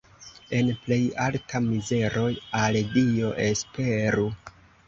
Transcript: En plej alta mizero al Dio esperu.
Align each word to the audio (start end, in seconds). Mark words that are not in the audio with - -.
En 0.59 0.71
plej 0.85 0.97
alta 1.25 1.61
mizero 1.67 2.25
al 2.63 2.81
Dio 2.97 3.31
esperu. 3.49 4.27